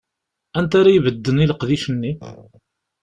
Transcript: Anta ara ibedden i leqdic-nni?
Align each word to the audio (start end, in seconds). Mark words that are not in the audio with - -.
Anta 0.57 0.75
ara 0.79 0.91
ibedden 0.95 1.43
i 1.43 1.45
leqdic-nni? 1.49 2.11